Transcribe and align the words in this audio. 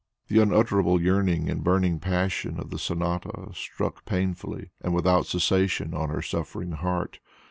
The 0.29 0.41
unutterable 0.41 0.99
yearning 0.99 1.47
and 1.47 1.63
burning 1.63 1.99
passion 1.99 2.59
of 2.59 2.71
the 2.71 2.79
sonata 2.79 3.51
struck 3.53 4.03
painfully 4.03 4.71
and 4.81 4.95
without 4.95 5.27
cessation 5.27 5.93
on 5.93 6.09
her 6.09 6.23
suffering 6.23 6.71
heart. 6.71 7.19